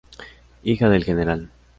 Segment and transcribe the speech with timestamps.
[0.63, 1.51] Hija del Gral.